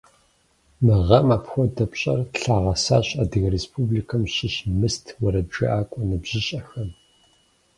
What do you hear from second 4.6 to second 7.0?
«Мыст» уэрэджыӏакӏуэ ныбжьыщӏэхэм.